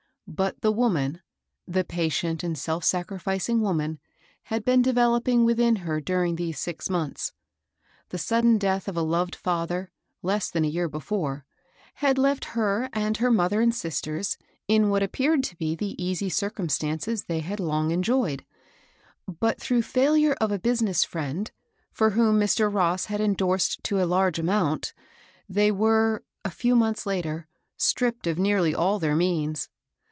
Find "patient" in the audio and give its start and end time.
1.83-2.41